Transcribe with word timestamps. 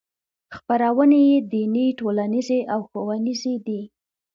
خپرونې 0.55 1.19
یې 1.29 1.37
دیني 1.51 1.87
ټولنیزې 1.99 2.59
او 2.73 2.79
ښوونیزې 2.89 3.55
دي. 3.65 3.81